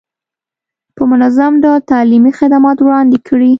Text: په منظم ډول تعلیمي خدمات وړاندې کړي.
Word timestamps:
په 0.95 1.03
منظم 1.11 1.53
ډول 1.63 1.79
تعلیمي 1.91 2.31
خدمات 2.39 2.77
وړاندې 2.81 3.17
کړي. 3.27 3.49